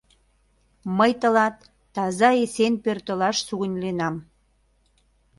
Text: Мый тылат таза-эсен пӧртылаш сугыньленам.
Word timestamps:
Мый 0.97 1.11
тылат 1.21 1.55
таза-эсен 1.93 2.73
пӧртылаш 2.83 3.37
сугыньленам. 3.47 4.15